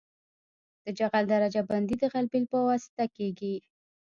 د 0.83 0.85
جغل 0.99 1.23
درجه 1.33 1.61
بندي 1.69 1.95
د 1.99 2.03
غلبیل 2.13 2.43
په 2.51 2.57
واسطه 2.67 3.03
کیږي 3.17 3.55